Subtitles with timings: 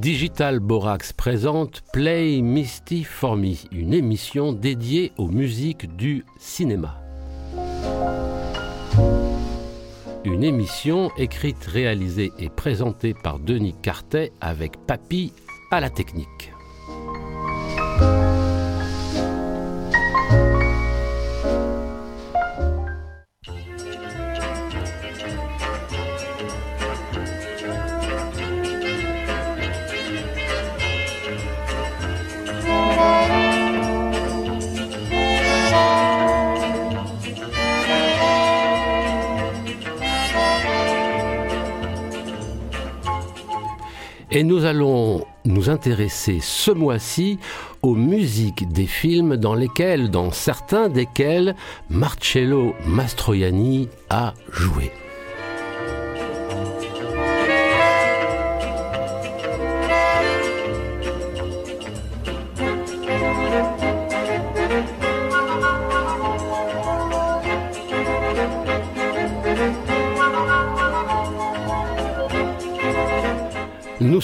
[0.00, 7.02] Digital Borax présente Play Misty for Me, une émission dédiée aux musiques du cinéma.
[10.24, 15.34] Une émission écrite, réalisée et présentée par Denis Cartet avec Papy
[15.70, 16.50] à la technique.
[44.32, 47.40] Et nous allons nous intéresser ce mois-ci
[47.82, 51.56] aux musiques des films dans lesquels, dans certains desquels,
[51.88, 54.92] Marcello Mastroianni a joué.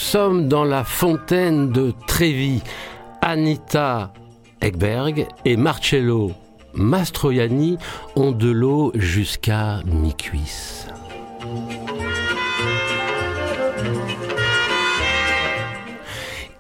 [0.06, 2.62] Sommes dans la fontaine de Trévi.
[3.22, 4.12] Anita
[4.60, 6.30] Ekberg et Marcello
[6.74, 7.76] Mastroianni
[8.14, 10.86] ont de l'eau jusqu'à mi-cuisse.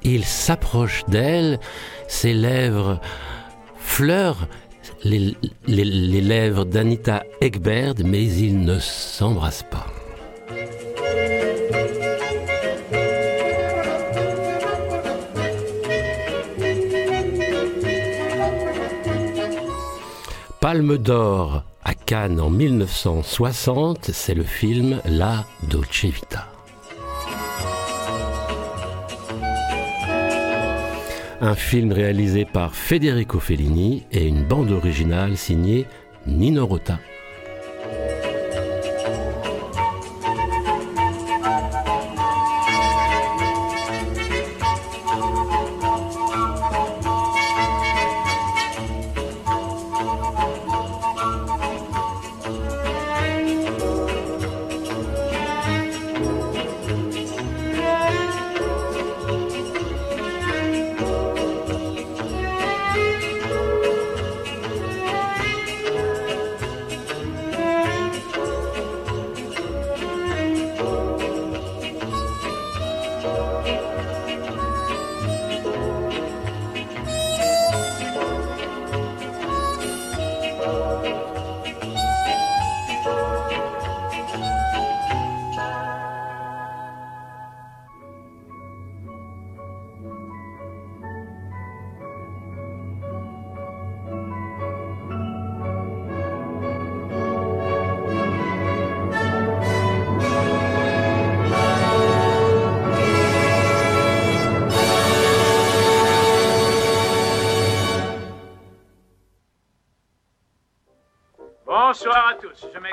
[0.02, 1.60] Il s'approche d'elle,
[2.08, 3.00] ses lèvres
[3.78, 4.48] fleurent
[5.04, 5.36] les,
[5.68, 9.86] lèvres d'Anita Ekberg, mais ils ne s'embrassent pas.
[20.76, 26.48] Palme d'or à Cannes en 1960, c'est le film La Dolce Vita.
[31.40, 35.86] Un film réalisé par Federico Fellini et une bande originale signée
[36.26, 36.98] Nino Rota.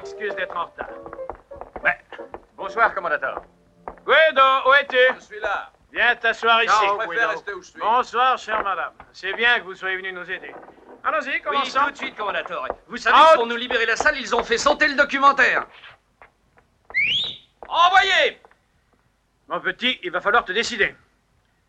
[0.03, 0.89] M'excuse d'être en retard.
[1.81, 1.97] Ouais.
[2.57, 3.41] Bonsoir, commandateur.
[4.05, 4.97] Guido, où es-tu?
[5.15, 5.71] Je suis là.
[5.93, 6.75] Viens t'asseoir ici.
[6.85, 7.79] Non, je préfère rester où je suis.
[7.79, 8.91] Bonsoir, chère madame.
[9.13, 10.53] C'est bien que vous soyez venu nous aider.
[11.05, 11.79] Allons-y, Oui, commençons.
[11.85, 12.67] tout de suite, commandateur.
[12.87, 13.35] Vous savez, Out.
[13.35, 15.67] pour nous libérer la salle, ils ont fait sauter le documentaire.
[17.67, 18.41] Envoyez
[19.47, 20.95] Mon petit, il va falloir te décider.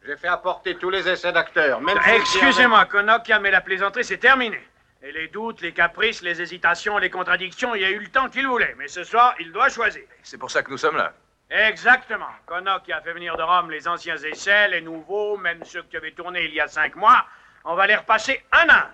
[0.05, 4.61] J'ai fait apporter tous les essais d'acteurs, même Excusez-moi, Konokia, mais la plaisanterie, c'est terminé.
[5.05, 8.31] Et les doutes, les caprices, les hésitations, les contradictions, il y a eu le temps
[8.31, 8.75] qu'il voulait.
[8.79, 10.03] Mais ce soir, il doit choisir.
[10.23, 11.12] C'est pour ça que nous sommes là.
[11.51, 12.31] Exactement.
[12.47, 15.89] Konok qui a fait venir de Rome les anciens essais, les nouveaux, même ceux que
[15.89, 17.27] tu avais tournés il y a cinq mois.
[17.65, 18.91] On va les repasser un à un.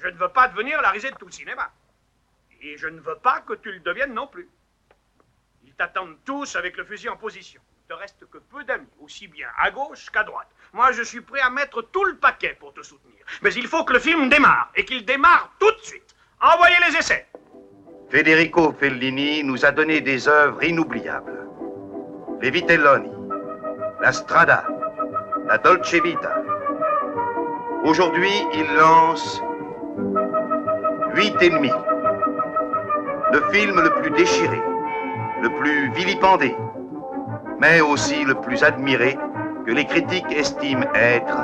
[0.00, 1.70] Je ne veux pas devenir la risée de tout le cinéma.
[2.62, 4.48] Et je ne veux pas que tu le deviennes non plus.
[5.64, 7.60] Ils t'attendent tous avec le fusil en position.
[7.88, 10.48] Il te reste que peu d'amis, aussi bien à gauche qu'à droite.
[10.72, 13.24] Moi, je suis prêt à mettre tout le paquet pour te soutenir.
[13.42, 16.16] Mais il faut que le film démarre, et qu'il démarre tout de suite.
[16.40, 17.28] Envoyez les essais.
[18.10, 21.46] Federico Fellini nous a donné des œuvres inoubliables.
[22.42, 23.12] Les Vitelloni,
[24.00, 24.66] la Strada,
[25.46, 26.42] la Dolce Vita.
[27.84, 29.40] Aujourd'hui, il lance
[31.14, 31.70] Huit et demi,
[33.32, 34.60] le film le plus déchiré,
[35.40, 36.56] le plus vilipendé,
[37.60, 39.18] mais aussi le plus admiré
[39.66, 41.36] que les critiques estiment être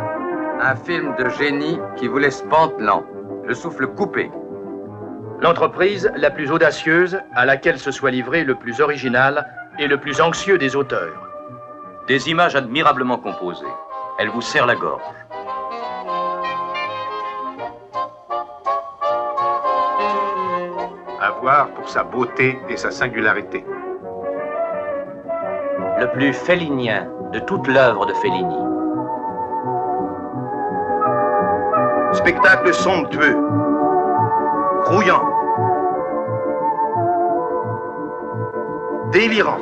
[0.60, 3.04] Un film de génie qui vous laisse pantelant,
[3.44, 4.30] le souffle coupé.
[5.40, 9.44] L'entreprise la plus audacieuse à laquelle se soit livré le plus original
[9.80, 11.28] et le plus anxieux des auteurs.
[12.06, 13.74] Des images admirablement composées.
[14.20, 15.02] Elle vous serre la gorge.
[21.20, 23.64] À voir pour sa beauté et sa singularité.
[26.02, 28.56] Le plus félinien de toute l'œuvre de Fellini.
[32.12, 33.36] spectacle somptueux,
[34.82, 35.22] grouillant,
[39.12, 39.58] délirant.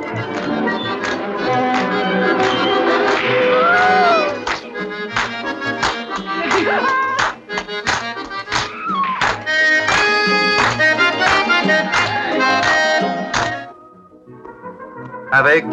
[15.31, 15.65] Avec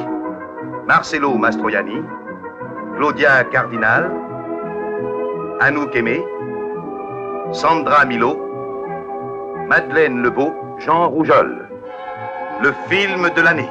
[0.88, 2.02] Marcelo Mastroianni,
[2.96, 4.10] Claudia Cardinal,
[5.60, 6.24] Anouk Aimé,
[7.52, 8.32] Sandra Milo,
[9.68, 11.68] Madeleine Lebeau, Jean Rougeol.
[12.62, 13.68] Le film de l'année.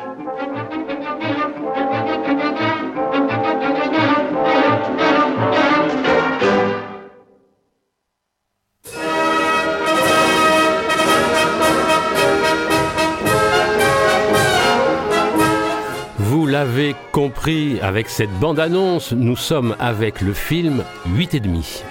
[17.17, 21.81] Compris avec cette bande-annonce, nous sommes avec le film 8 et demi.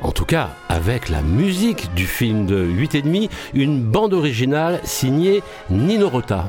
[0.00, 4.78] En tout cas, avec la musique du film de 8 et demi, une bande originale
[4.84, 6.48] signée Nino Rota.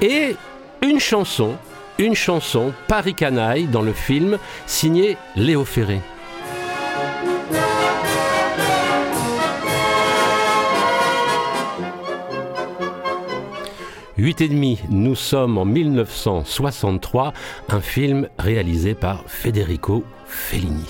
[0.00, 0.34] Et
[0.82, 1.54] une chanson,
[1.98, 6.00] une chanson Paris Canaille dans le film signée Léo Ferré.
[14.20, 17.32] Huit et demi, nous sommes en 1963,
[17.70, 20.84] un film réalisé par Federico Fellini.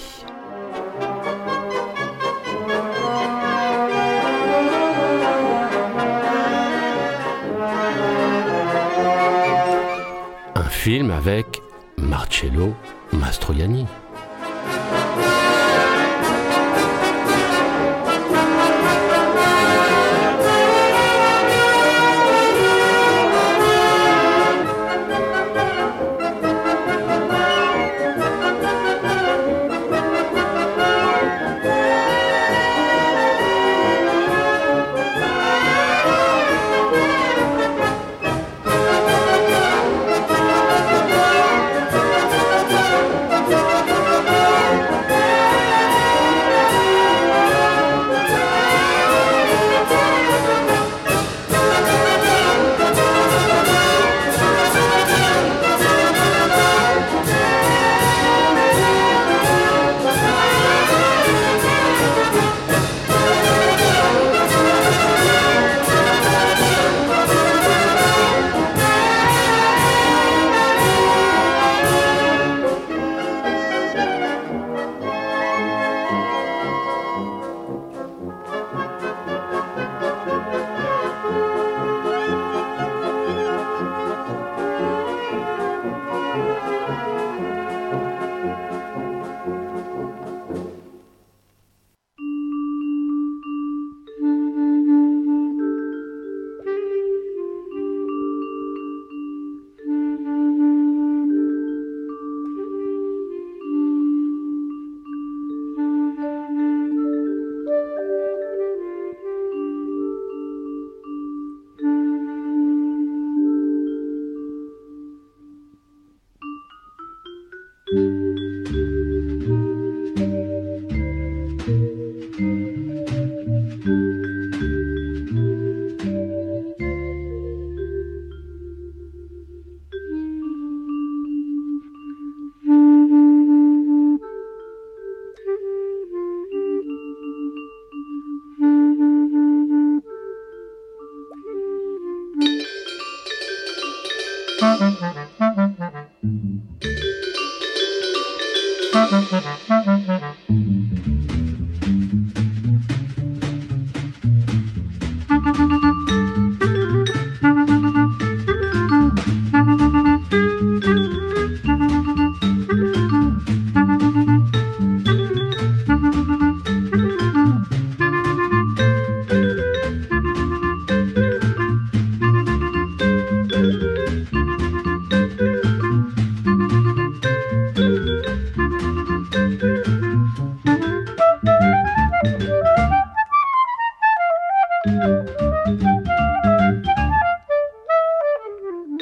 [10.56, 11.62] Un film avec
[11.98, 12.74] Marcello
[13.12, 13.86] Mastroianni.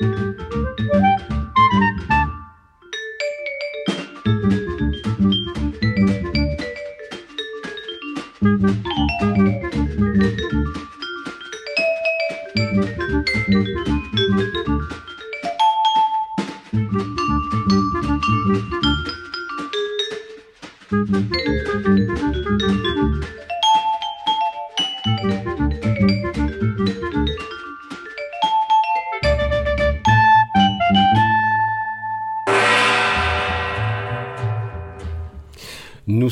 [0.00, 0.27] Nous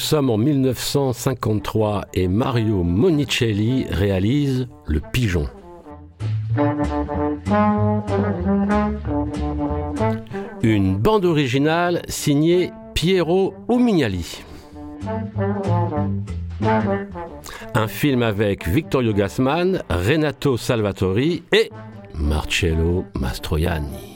[0.06, 5.48] sommes en 1953 et Mario Monicelli réalise Le Pigeon.
[10.62, 14.44] Une bande originale signée Piero Umignali.
[17.74, 21.72] Un film avec Vittorio Gassman, Renato Salvatori et
[22.14, 24.15] Marcello Mastroianni.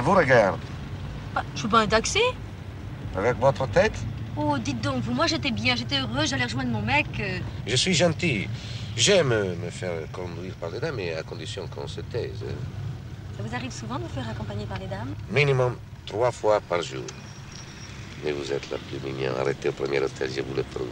[0.00, 0.58] Ça vous regarde.
[1.34, 2.22] Bah, je veux pas un taxi?
[3.14, 3.92] Avec votre tête?
[4.34, 7.06] Oh, dites donc, vous, moi j'étais bien, j'étais heureux, j'allais rejoindre mon mec.
[7.20, 7.38] euh.
[7.66, 8.48] Je suis gentil.
[8.96, 12.42] J'aime me faire conduire par des dames, mais à condition qu'on se taise.
[13.36, 15.14] Ça vous arrive souvent de vous faire accompagner par les dames?
[15.30, 15.76] Minimum
[16.06, 17.04] trois fois par jour.
[18.24, 19.36] Mais vous êtes la plus mignonne.
[19.38, 20.88] Arrêtez au premier hôtel, je vous le prouve.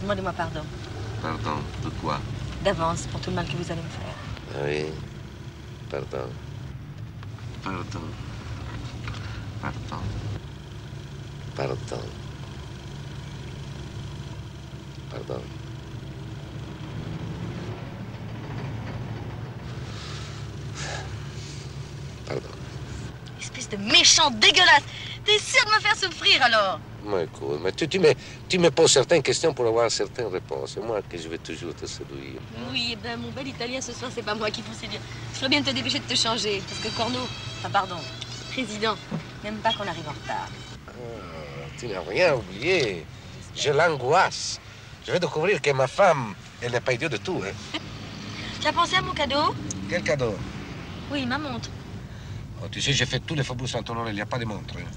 [0.00, 0.62] Demandez-moi pardon.
[1.20, 2.18] Pardon, de quoi?
[2.64, 4.16] D'avance pour tout le mal que vous allez me faire.
[4.54, 4.86] Ah oui,
[5.90, 6.30] pardon.
[7.64, 8.00] Pardon.
[9.62, 10.02] Pardon.
[11.56, 11.76] Pardon.
[15.10, 15.42] Pardon.
[22.26, 22.48] Pardon.
[23.40, 24.82] Espèce de méchant dégueulasse
[25.24, 28.12] T'es sûr de me faire souffrir alors Mais écoute, mais tu, tu, me,
[28.46, 30.76] tu me poses certaines questions pour avoir certaines réponses.
[30.76, 32.40] Et moi, que je vais toujours te séduire.
[32.70, 35.00] Oui, eh ben mon bel italien, ce soir, c'est pas moi qui vous séduire.
[35.32, 36.62] Je ferais bien de te dépêcher de te changer.
[36.68, 37.26] Parce que Corneau,
[37.64, 37.96] enfin pardon,
[38.52, 38.94] président,
[39.42, 40.48] n'aime pas qu'on arrive en retard.
[40.86, 40.92] Ah,
[41.78, 43.06] tu n'as rien oublié.
[43.56, 44.60] Je l'angoisse.
[45.06, 47.42] Je vais découvrir que ma femme, elle n'est pas idiote de tout.
[47.42, 47.78] Hein.
[48.60, 49.54] Tu as pensé à mon cadeau?
[49.90, 50.34] Quel cadeau?
[51.10, 51.68] Oui, ma montre.
[52.62, 54.74] oh, Tu sais, j'ai fait tous les faubourgs Saint-Honoré, il n'y a pas de montre.
[54.78, 54.90] Hein.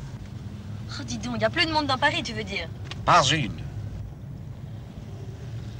[0.90, 2.70] Oh, dis donc, il y a plus de monde dans Paris, tu veux dire?
[3.04, 3.62] Pas une.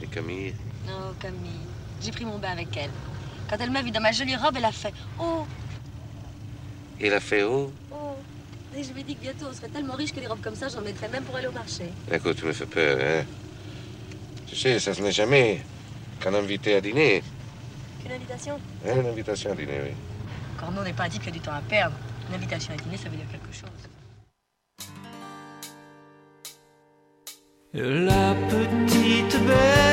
[0.02, 0.54] Et Camille?
[0.86, 1.62] Non, Camille.
[2.02, 2.92] J'ai pris mon bain avec elle.
[3.50, 5.46] Quand elle m'a vu dans ma jolie robe, elle a fait Oh,
[7.00, 7.96] Il a fait où oh.
[8.76, 10.56] Et je lui ai dit que bientôt, on serait tellement riche que des robes comme
[10.56, 11.86] ça, j'en mettrais même pour aller au marché.
[12.12, 13.26] Écoute, tu me fais peur, hein
[14.46, 15.62] Tu sais, ça ce n'est jamais
[16.20, 17.24] qu'un invité à dîner.
[18.04, 19.92] Qu'une invitation Hein, une invitation à dîner, oui.
[20.60, 21.96] Corneau n'est pas un type qui a du temps à perdre.
[22.30, 23.70] Une invitation à dîner, ça veut dire quelque chose.
[27.74, 29.87] La petite bête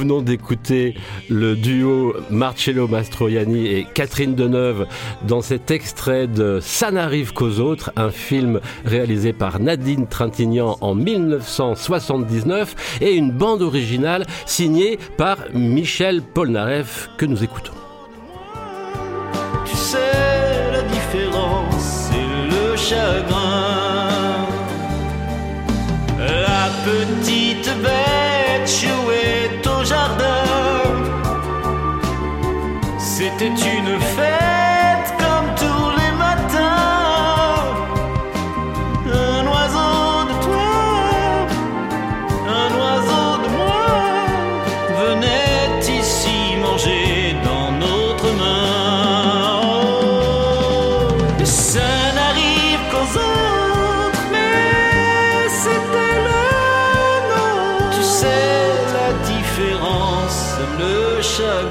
[0.00, 0.94] venons d'écouter
[1.28, 4.86] le duo Marcello Mastroianni et Catherine Deneuve
[5.28, 10.94] dans cet extrait de Ça n'arrive qu'aux autres, un film réalisé par Nadine Trintignant en
[10.94, 17.74] 1979 et une bande originale signée par Michel Polnareff que nous écoutons.
[19.66, 20.20] Tu sais.
[61.40, 61.69] Le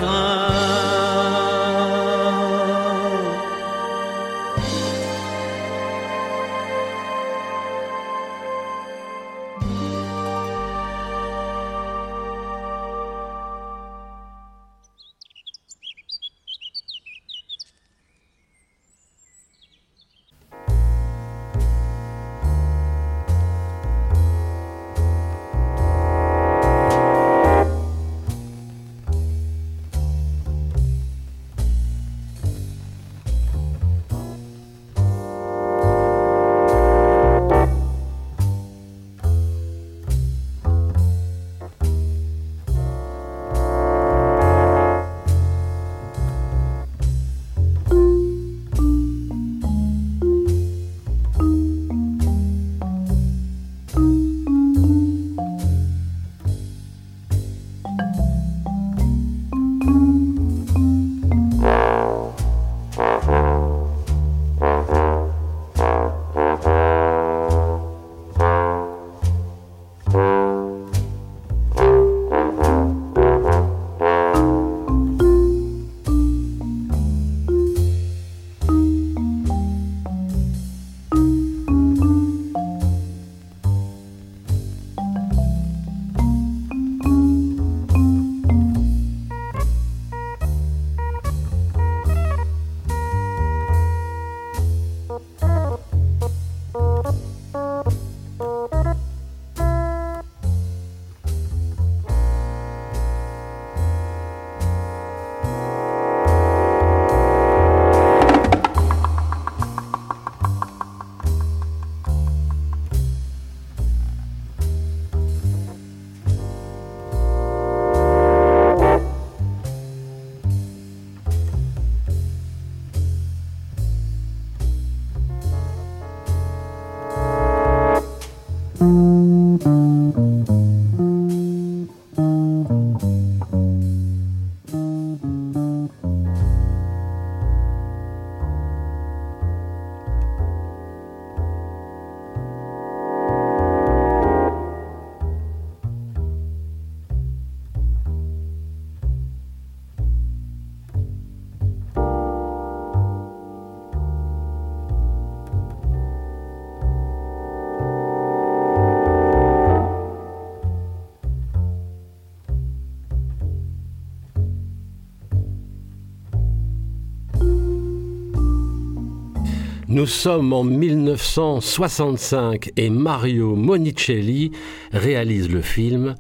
[170.00, 174.52] Nous sommes en 1965 et Mario Monicelli
[174.94, 176.16] réalise le film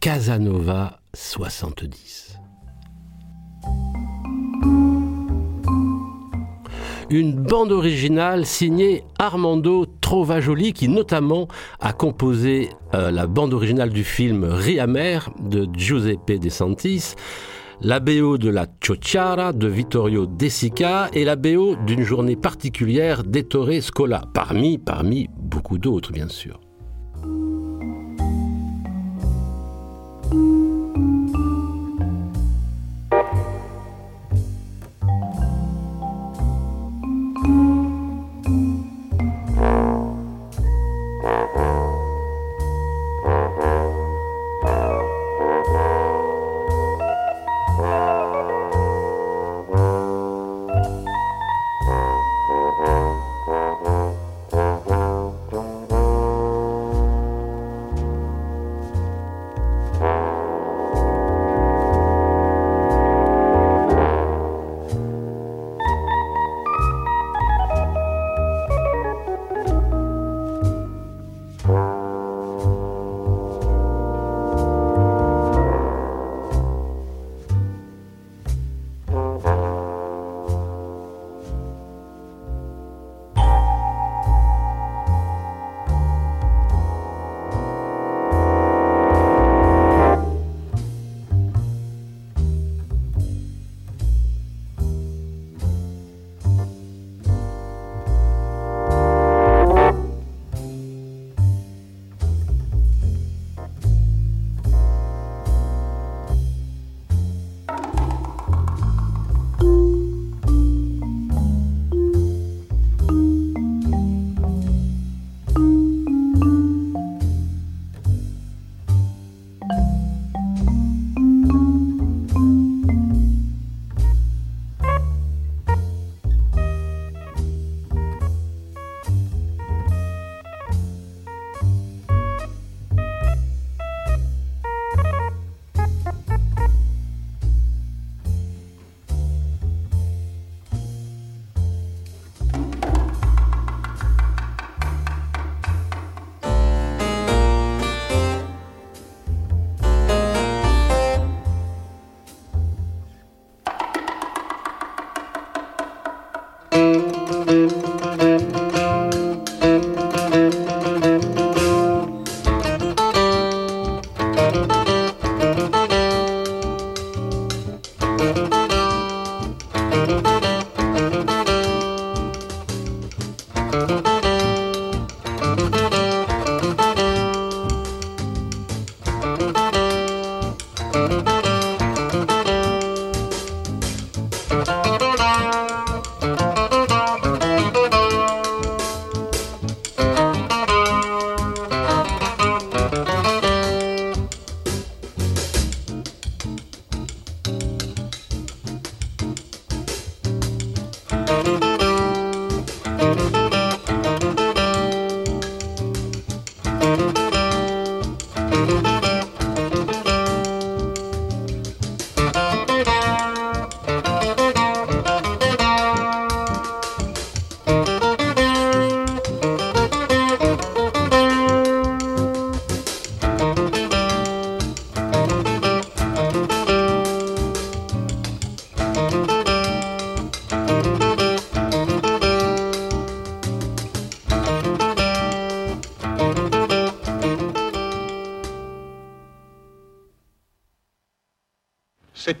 [0.00, 2.38] Casanova 70.
[7.10, 11.48] Une bande originale signée Armando Trovajoli qui notamment
[11.80, 17.16] a composé euh, la bande originale du film Riamer de Giuseppe De Santis,
[17.80, 23.22] la BO de la Ciociara de Vittorio De Sica et la BO d'une journée particulière
[23.22, 26.67] d'Ettore Scola, parmi, parmi beaucoup d'autres bien sûr.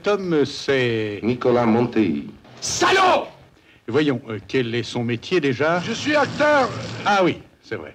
[0.08, 1.20] Homme, c'est...
[1.22, 2.26] Nicolas Monti.
[2.60, 3.26] Salaud
[3.86, 5.80] Voyons, euh, quel est son métier déjà?
[5.80, 6.68] Je suis acteur
[7.06, 7.94] Ah oui, c'est vrai.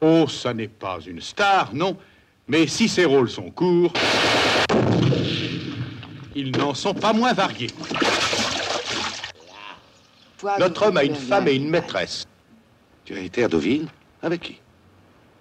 [0.00, 1.96] Oh, ça n'est pas une star, non.
[2.48, 3.92] Mais si ses rôles sont courts,
[6.34, 7.70] ils n'en sont pas moins variés.
[10.58, 12.26] Notre homme a une femme et une maîtresse.
[13.04, 13.86] Tu as été à Deauville?
[14.22, 14.60] Avec qui?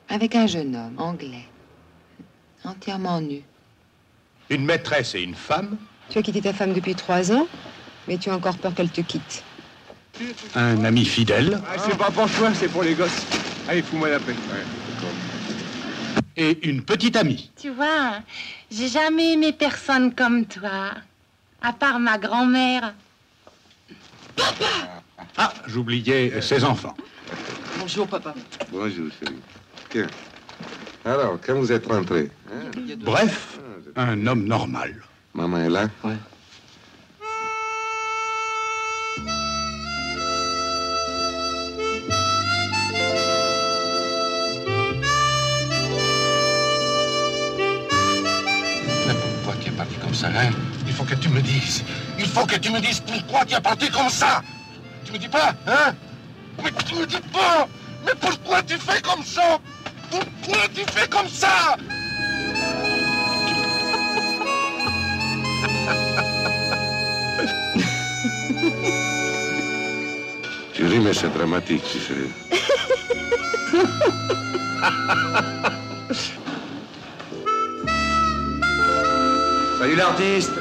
[0.07, 1.45] Avec un jeune homme anglais,
[2.63, 3.41] entièrement nu.
[4.49, 5.77] Une maîtresse et une femme?
[6.09, 7.47] Tu as quitté ta femme depuis trois ans,
[8.07, 9.43] mais tu as encore peur qu'elle te quitte.
[10.55, 13.25] Un ami fidèle Ah, c'est pas pour toi, c'est pour les gosses.
[13.67, 14.35] Allez, fous-moi la paix.
[16.35, 17.51] et une petite amie.
[17.59, 18.19] Tu vois,
[18.71, 20.91] j'ai jamais aimé personne comme toi,
[21.61, 22.93] à part ma grand-mère.
[24.35, 24.65] Papa
[25.37, 26.95] Ah, j'oubliais ses enfants.
[27.79, 28.33] Bonjour, papa.
[28.71, 29.35] Bonjour, chérie.
[29.89, 30.07] Tiens.
[31.05, 32.71] Alors, quand vous êtes rentré hein?
[32.99, 33.57] Bref,
[33.95, 34.95] un homme normal.
[35.33, 36.13] Maman est là Ouais.
[49.07, 50.51] Mais pourquoi tu es parti comme ça, hein
[50.85, 51.83] Il faut que tu me dises.
[52.19, 54.41] Il faut que tu me dises pourquoi tu es parti comme ça.
[55.03, 55.93] Tu me dis pas, hein?
[56.63, 57.67] Mais tu me dis pas
[58.05, 59.57] Mais pourquoi tu fais comme ça?
[60.11, 61.75] Pourquoi tu fais comme ça?
[70.73, 71.99] Tu ris, mais c'est dramatique, tu.
[79.79, 80.51] Salut l'artiste.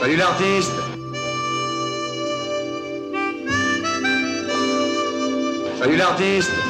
[0.00, 0.72] Salut l'artiste.
[5.78, 6.67] Salut l'artiste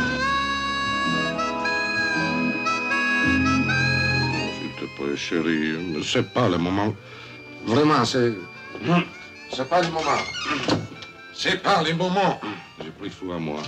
[5.28, 6.94] chérie, c'est pas le moment.
[7.66, 8.32] Vraiment, c'est.
[9.50, 10.22] C'est pas le moment.
[11.34, 12.40] C'est pas le moment.
[12.82, 13.60] J'ai pris fou à moi.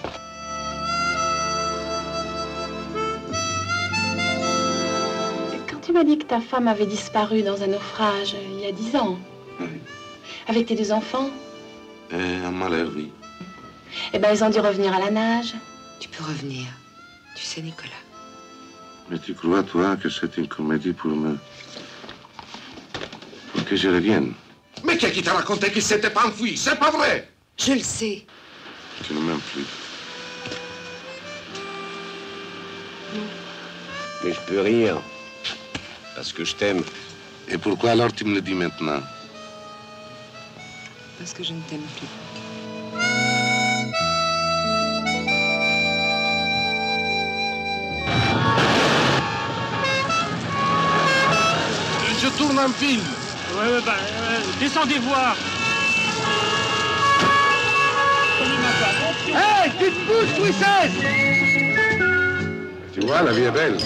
[5.69, 8.67] Quand tu m'as dit que ta femme avait disparu dans un naufrage euh, il y
[8.67, 9.19] a dix ans,
[10.49, 11.31] avec tes deux enfants,
[12.13, 12.17] Et
[12.49, 13.13] un malheur, oui.
[14.13, 15.55] eh ben ils ont dû revenir à la nage.
[16.01, 16.67] Tu peux revenir.
[17.37, 18.03] Tu sais, Nicolas.
[19.11, 21.37] Mais tu crois, toi, que c'est une comédie pour me.
[23.53, 24.33] pour que je revienne?
[24.85, 26.57] Mais qui qui t'a raconté qu'il s'était pas enfui?
[26.57, 28.25] C'est pas vrai Je le sais.
[29.05, 29.65] Tu ne m'aimes plus.
[34.25, 35.01] Mais je peux rire.
[36.15, 36.83] Parce que je t'aime.
[37.49, 39.01] Et pourquoi alors tu me le dis maintenant?
[41.19, 42.30] Parce que je ne t'aime plus.
[52.61, 53.01] Un film.
[53.55, 55.35] Ouais, ouais, bah, euh, descendez voir.
[59.29, 60.53] Hé, tu te bouges,
[62.93, 63.79] Tu vois, la vie est belle.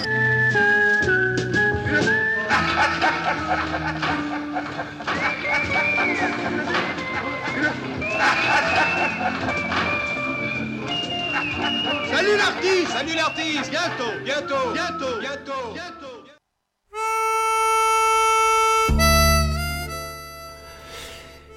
[12.11, 16.04] Salut l'artiste Salut l'artiste Bientôt, bientôt, bientôt, bientôt, bientôt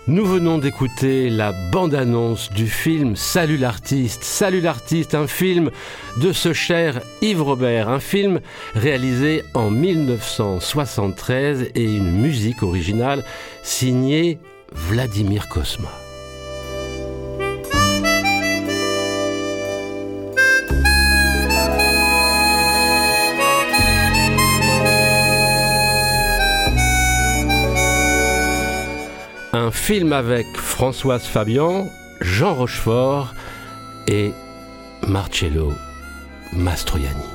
[0.09, 4.25] Nous venons d'écouter la bande-annonce du film Salut l'artiste.
[4.25, 5.71] Salut l'artiste, un film
[6.17, 8.41] de ce cher Yves Robert, un film
[8.75, 13.23] réalisé en 1973 et une musique originale
[13.63, 14.39] signée
[14.73, 16.08] Vladimir Kosma.
[29.69, 31.91] Un film avec Françoise Fabian,
[32.23, 33.35] Jean Rochefort
[34.07, 34.33] et
[35.07, 35.75] Marcello
[36.55, 37.29] Mastroianni.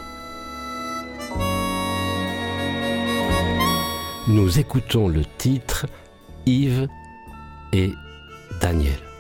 [4.30, 5.86] Nous écoutons le titre
[6.48, 6.88] Yves
[7.72, 7.94] et
[8.60, 9.13] Daniel.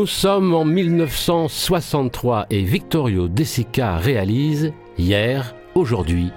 [0.00, 6.30] Nous sommes en 1963 et Victorio De Sica réalise Hier, aujourd'hui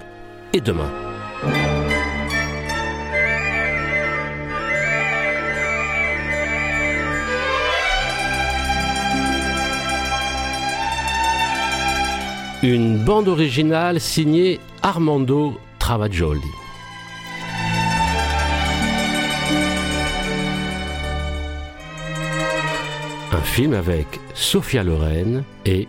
[0.52, 0.92] et demain.
[12.62, 16.42] Une bande originale signée Armando Travagioli.
[23.54, 25.86] Film avec Sofia Loren et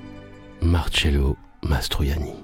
[0.61, 2.35] Marcello Mastroianni.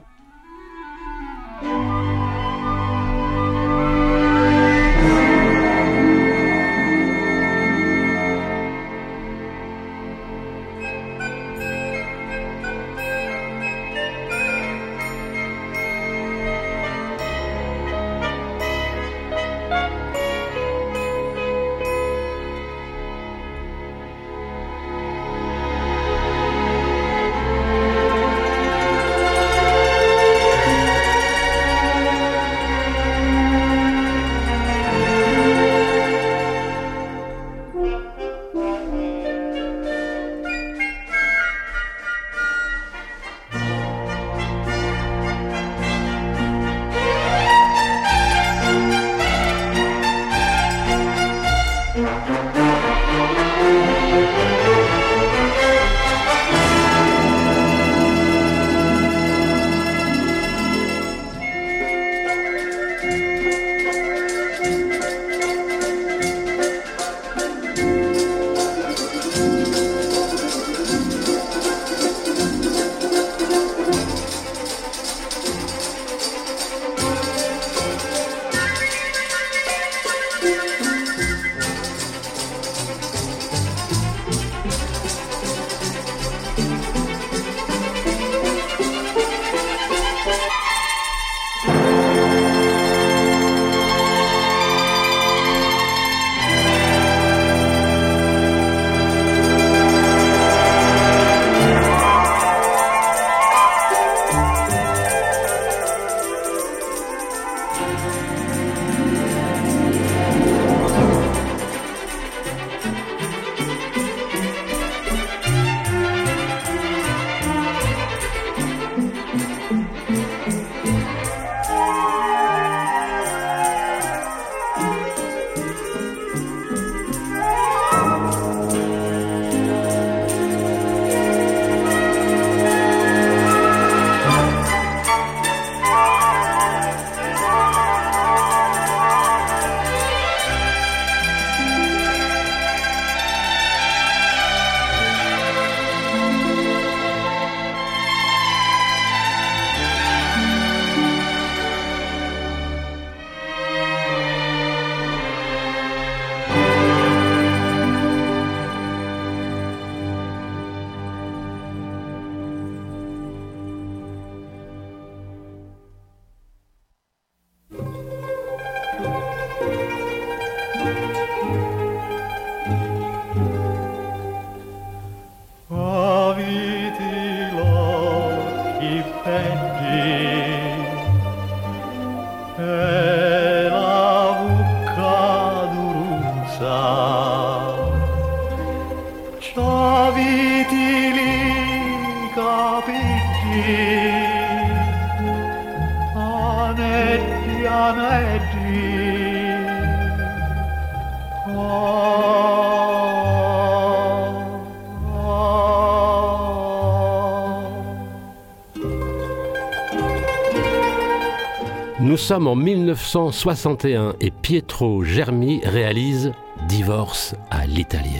[212.32, 216.32] Sommes en 1961 et Pietro Germi réalise
[216.70, 218.14] Divorce à l'italienne.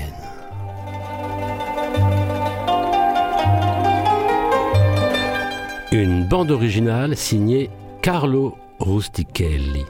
[5.94, 7.70] Une bande originale signée
[8.02, 9.86] Carlo Rustichelli.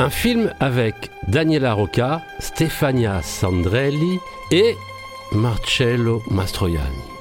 [0.00, 4.20] Un film avec Daniela Rocca, Stefania Sandrelli
[4.52, 4.76] et
[5.32, 7.17] Marcello Mastroianni.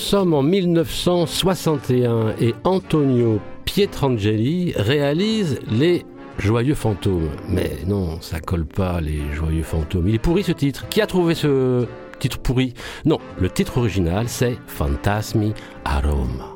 [0.00, 6.04] Sommes en 1961 et Antonio Pietrangeli réalise Les
[6.38, 7.28] Joyeux Fantômes.
[7.48, 10.08] Mais non, ça colle pas, Les Joyeux Fantômes.
[10.08, 10.88] Il est pourri ce titre.
[10.88, 11.86] Qui a trouvé ce
[12.18, 12.74] titre pourri?
[13.04, 15.52] Non, le titre original c'est Fantasmi
[15.84, 16.49] a Roma.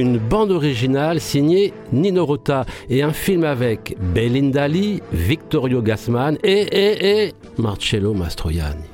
[0.00, 7.32] Une bande originale signée Nino Rota et un film avec Belinda Lee, Vittorio Gassman et
[7.58, 8.93] Marcello Mastroianni.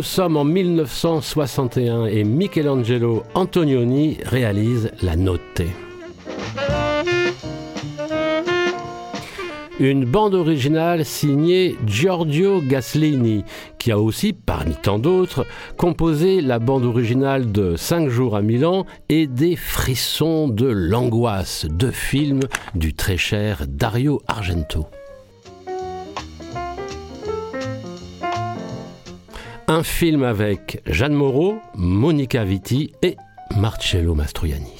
[0.00, 5.60] Nous sommes en 1961 et Michelangelo Antonioni réalise La Notte.
[9.78, 13.44] Une bande originale signée Giorgio Gaslini,
[13.78, 15.44] qui a aussi, parmi tant d'autres,
[15.76, 21.90] composé la bande originale de 5 jours à Milan et des frissons de l'angoisse, deux
[21.90, 22.44] films
[22.74, 24.86] du très cher Dario Argento.
[29.70, 33.16] Un film avec Jeanne Moreau, Monica Vitti et
[33.56, 34.79] Marcello Mastroianni.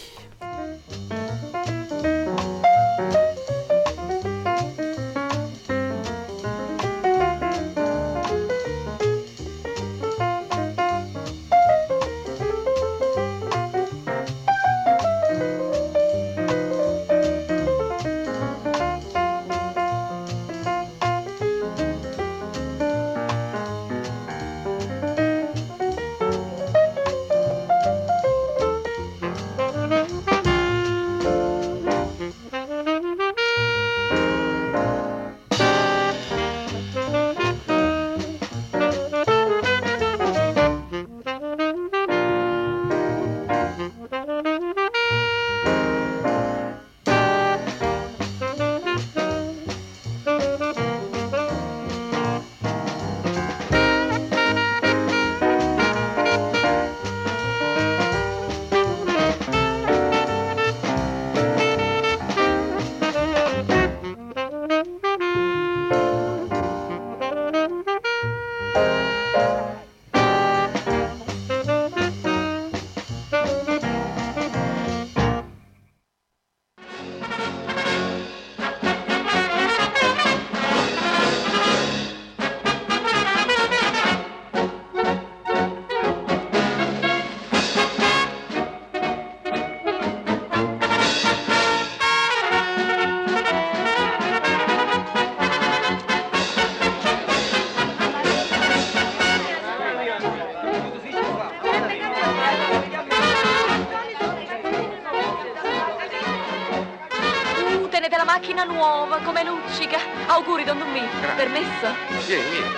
[111.61, 112.27] Permesso?
[112.27, 112.69] Vieni, vieni.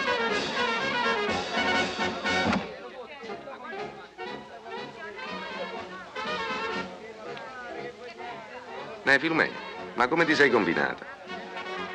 [9.05, 9.53] Eh, Filomena,
[9.95, 11.05] ma come ti sei combinata?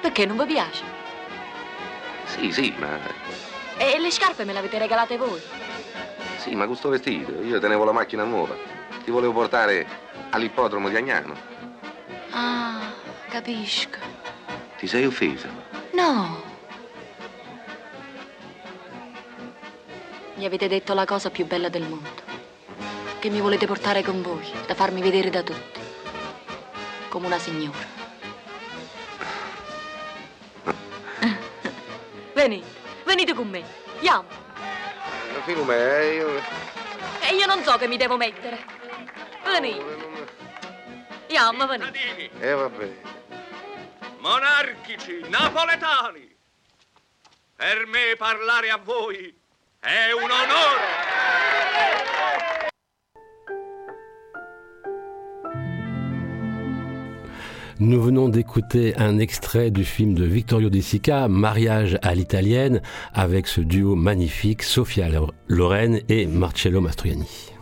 [0.02, 0.84] Perché non vi piace?
[2.26, 3.00] Sì, sì, ma...
[3.78, 5.42] E le scarpe me le avete regalate voi?
[6.38, 8.56] Sì, ma questo vestito, io tenevo la macchina nuova.
[9.04, 9.88] Ti volevo portare
[10.30, 11.36] all'ippodromo di Agnano.
[12.32, 12.94] Ah,
[13.30, 13.98] capisco.
[14.78, 15.48] Ti sei offesa?
[15.94, 16.47] No.
[20.38, 22.22] Mi avete detto la cosa più bella del mondo.
[23.18, 25.80] Che mi volete portare con voi, da farmi vedere da tutti.
[27.10, 27.78] Come una signora.
[32.36, 32.68] venite,
[33.04, 33.64] venite con me.
[33.96, 34.28] Andiamo.
[35.44, 36.42] Filomena, io...
[37.22, 38.64] E io non so che mi devo mettere.
[39.44, 39.98] Venite.
[41.22, 42.30] Andiamo, venite.
[42.40, 42.96] Eh, vabbè.
[44.20, 46.38] Monarchici, napoletani,
[47.56, 49.46] per me parlare a voi
[49.84, 50.18] un.
[57.80, 62.82] Nous venons d'écouter un extrait du film de Vittorio De Sica, Mariage à l'italienne,
[63.14, 65.08] avec ce duo magnifique, Sofia
[65.48, 67.57] Loren et Marcello Mastroianni.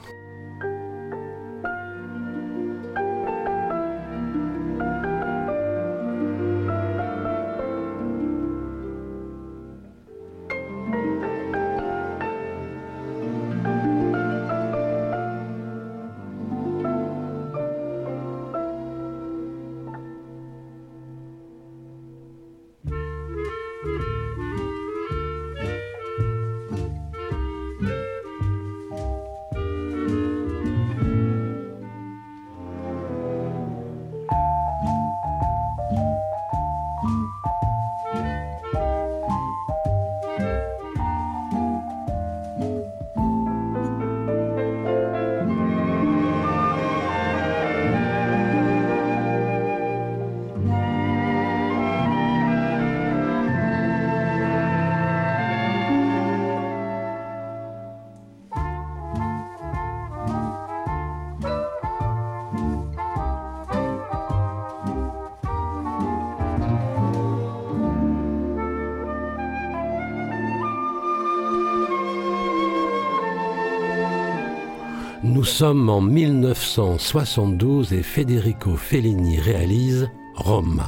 [75.56, 80.84] Sommes en 1972 et Federico Fellini réalise Rome.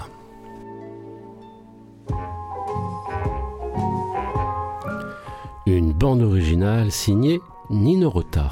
[5.68, 7.40] Une bande originale signée
[7.70, 8.50] Nino Rota.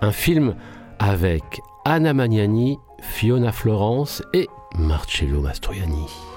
[0.00, 0.54] Un film
[0.98, 4.48] avec Anna Magnani, Fiona Florence et
[4.78, 6.33] Marcello Mastroianni.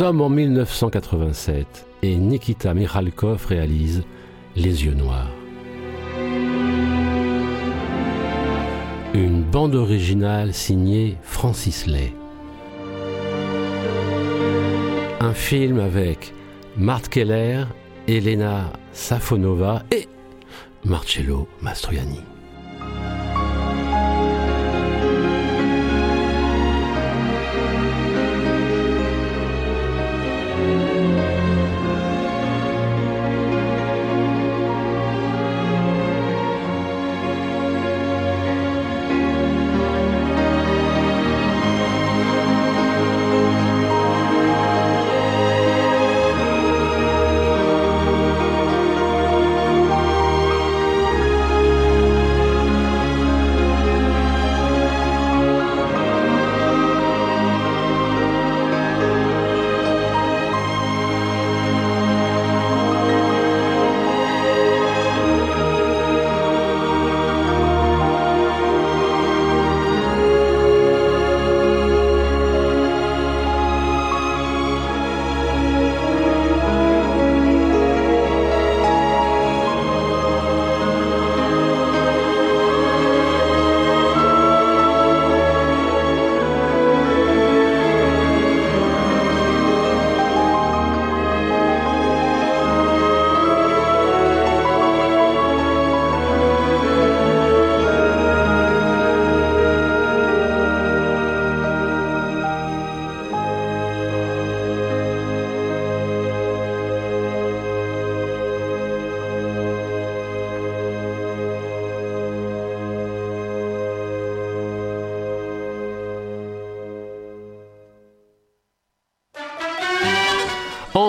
[0.00, 4.02] Sommes en 1987 et Nikita Mikhalkov réalise
[4.56, 5.30] Les yeux noirs.
[9.12, 12.14] Une bande originale signée Francis Lay.
[15.20, 16.32] Un film avec
[16.78, 17.64] Mart Keller,
[18.08, 20.08] Elena Safonova et
[20.82, 22.22] Marcello Mastroianni.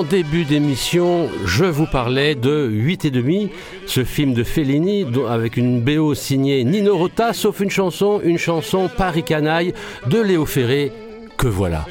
[0.01, 3.51] En début d'émission, je vous parlais de 8 et demi,
[3.85, 8.89] ce film de Fellini avec une BO signée Nino Rota, sauf une chanson, une chanson
[8.97, 9.75] Paris Canaille
[10.07, 10.91] de Léo Ferré,
[11.37, 11.85] que voilà.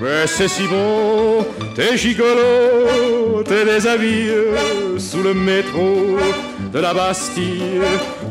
[0.00, 1.44] Mais c'est si bon,
[1.76, 4.32] t'es gigolo, t'es déshabillé
[4.96, 6.16] sous le métro
[6.72, 7.82] de la Bastille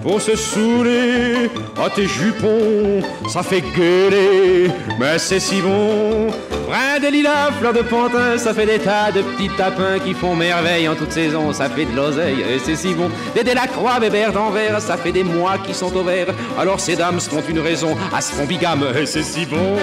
[0.01, 6.31] pour se saouler à tes jupons, ça fait gueuler, mais c'est si bon.
[6.70, 10.36] Brin de lilas, fleurs de pantin, ça fait des tas de petits tapins qui font
[10.36, 13.09] merveille en toute saison, ça fait de l'oseille, et c'est si bon.
[13.34, 16.28] Des Delacroix, Bébert d'Anvers, ça fait des mois qui sont au vert,
[16.59, 19.78] alors ces dames se font une raison à se font bigame, et c'est si bon.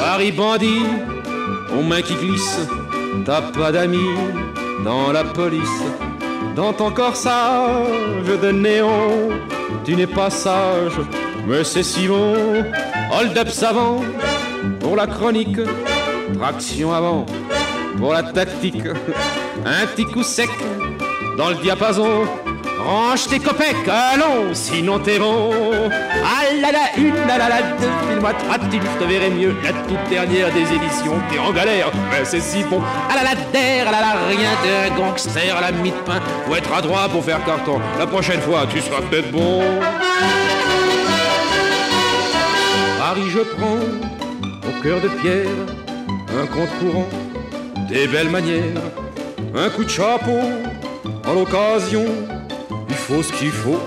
[0.00, 0.86] Paris bandit,
[1.78, 2.66] aux mains qui glissent,
[3.24, 4.16] t'as pas d'amis
[4.82, 5.84] dans la police.
[6.56, 9.28] Dans ton corsage de néon,
[9.84, 10.98] tu n'es pas sage,
[11.46, 12.64] mais c'est si bon.
[13.16, 14.00] Hold up savant
[14.80, 15.58] pour la chronique,
[16.36, 17.24] traction avant
[17.96, 18.88] pour la tactique.
[19.64, 20.50] Un petit coup sec
[21.38, 22.26] dans le diapason.
[22.84, 25.50] Range tes copecs, allons, sinon t'es bon.
[26.24, 28.32] Ah là une, là là là, deux, file-moi
[28.72, 29.54] je te verrai mieux.
[29.62, 32.82] La toute dernière des éditions, t'es en galère, mais c'est si bon.
[33.08, 36.20] Ah là là, der, ah là, rien, t'es un gangster à la mi-de-pain.
[36.46, 37.80] Faut être adroit pour faire carton.
[37.98, 39.62] La prochaine fois, tu seras peut-être bon.
[43.16, 43.78] Je prends
[44.68, 45.46] au cœur de pierre
[46.36, 47.08] un compte courant,
[47.88, 48.82] des belles manières,
[49.54, 50.40] un coup de chapeau
[51.24, 52.04] en l'occasion.
[52.88, 53.80] Il faut ce qu'il faut,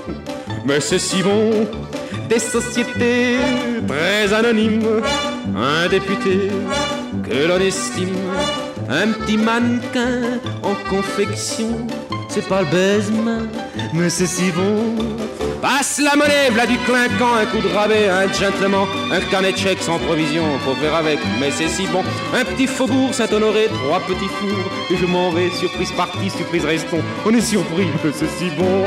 [0.66, 1.68] mais c'est si bon.
[2.30, 3.38] Des sociétés
[3.88, 5.02] très anonymes,
[5.56, 6.50] un député
[7.24, 8.16] que l'on estime,
[8.90, 11.86] un petit mannequin en confection.
[12.30, 13.44] C'est pas le baisement,
[13.94, 15.07] mais c'est si bon.
[15.62, 19.58] Passe la monnaie, v'là du clinquant, un coup de rabais, un gentleman, un carnet de
[19.58, 22.04] chèques sans provision, faut faire avec, mais c'est si bon.
[22.34, 27.02] Un petit faubourg Saint-Honoré, trois petits fours, et je m'en vais, surprise partie, surprise restons.
[27.26, 28.86] On est surpris, mais c'est si bon.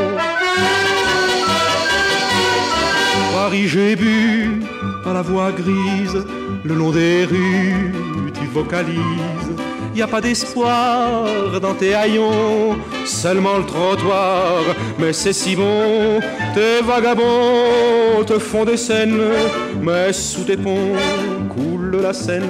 [3.34, 4.62] Paris, j'ai bu
[5.04, 6.24] à la voix grise,
[6.64, 7.92] le long des rues,
[8.32, 9.59] tu vocalises.
[9.94, 14.62] Y a pas d'espoir dans tes haillons, seulement le trottoir,
[14.98, 16.20] mais c'est si bon.
[16.54, 19.20] Tes vagabonds te font des scènes,
[19.82, 20.94] mais sous tes ponts
[21.98, 22.48] la Seine.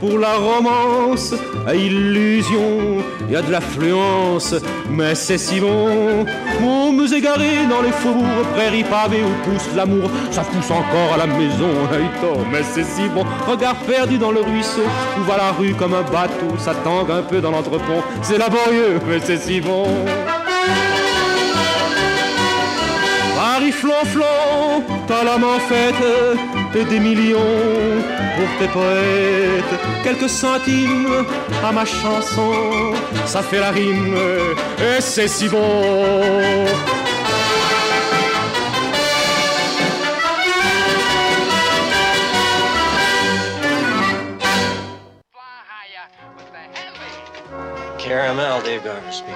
[0.00, 1.32] Pour la romance
[1.66, 2.98] à illusion,
[3.30, 4.54] y a de l'affluence,
[4.90, 6.26] mais c'est si bon.
[6.60, 11.18] Mon me égaré dans les faubourgs, prairies pavées où pousse l'amour, ça pousse encore à
[11.18, 11.70] la maison,
[12.52, 13.24] mais c'est si bon.
[13.48, 14.82] Regard perdu dans le ruisseau,
[15.18, 18.98] où va la rue comme un bateau, ça tangue un peu dans l'entrepont, c'est laborieux,
[19.08, 19.86] mais c'est si bon.
[23.36, 25.94] Paris flonflon, t'as la main faite,
[26.74, 28.02] et des millions
[28.36, 29.74] pour tes poètes.
[30.02, 31.24] Quelques centimes
[31.64, 32.94] à ma chanson,
[33.26, 34.16] ça fait la rime
[34.78, 36.66] et c'est si bon.
[47.98, 49.34] Caramel, Dave Garver speaking.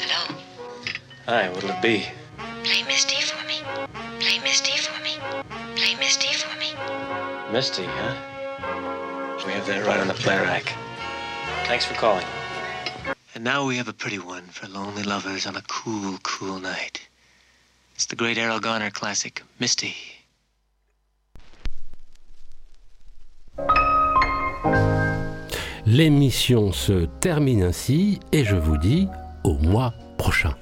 [0.00, 0.34] Hello?
[1.26, 2.06] Hi, what'll it be?
[2.64, 3.16] Play Misty
[7.52, 8.14] Misty, huh?
[9.44, 10.72] We have that right on the play rack.
[11.64, 12.24] Thanks for calling.
[13.34, 17.08] And now we have a pretty one for lonely lovers on a cool, cool night.
[17.96, 19.96] It's the great Errol Garner classic, Misty.
[25.86, 29.08] L'émission se termine ainsi et je vous dis
[29.42, 30.54] au mois prochain.